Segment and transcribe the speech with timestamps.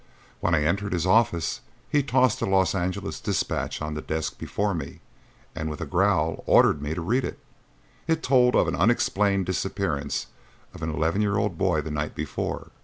[0.39, 4.73] When I entered his office he tossed a Los Angeles dispatch on the desk before
[4.73, 4.99] me
[5.55, 7.37] and with a growl ordered me to read it.
[8.07, 10.25] It told of the unexplained disappearance
[10.73, 12.71] of an eleven year old boy the night before.